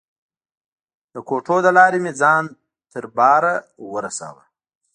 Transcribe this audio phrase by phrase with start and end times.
[1.13, 2.43] د کوټو له لارې مې ځان
[2.91, 3.53] تر باره
[3.93, 4.43] ورساوه.